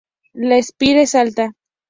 La 0.33 0.57
espira 0.57 1.01
es 1.03 1.13
alta. 1.13 1.53